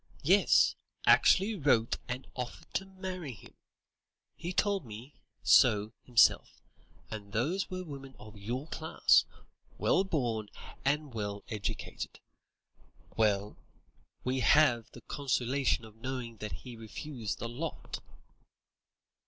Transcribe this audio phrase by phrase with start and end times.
[0.23, 0.73] Yes,
[1.05, 3.53] actually wrote and offered to marry him!
[4.35, 6.59] He told me so himself,
[7.11, 9.25] and those were women of your class,
[9.77, 10.49] well born
[10.83, 12.19] and well educated.
[13.15, 13.57] Well,
[14.23, 17.99] we have the consolation of knowing that he refused the lot."